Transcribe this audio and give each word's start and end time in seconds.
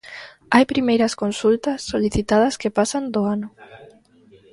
Hai 0.53 0.63
primeiras 0.73 1.13
consultas 1.23 1.79
solicitadas 1.91 2.55
que 2.61 2.75
pasan 2.79 3.03
do 3.13 3.21
ano. 3.35 3.47